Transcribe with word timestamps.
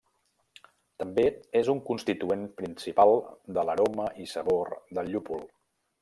També 1.01 1.25
és 1.59 1.67
un 1.73 1.81
constituent 1.89 2.47
principal 2.61 3.13
de 3.57 3.65
l'aroma 3.71 4.07
i 4.25 4.25
sabor 4.33 4.73
del 4.99 5.13
llúpol. 5.17 5.45